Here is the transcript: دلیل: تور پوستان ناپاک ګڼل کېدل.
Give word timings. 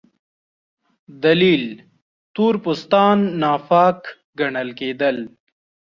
دلیل: 1.23 1.63
تور 2.33 2.55
پوستان 2.63 3.17
ناپاک 3.41 3.99
ګڼل 4.39 4.69
کېدل. 4.79 5.17